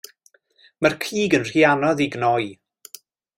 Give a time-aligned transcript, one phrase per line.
[0.85, 2.49] Mae'r cig yn rhy anodd ei gnoi.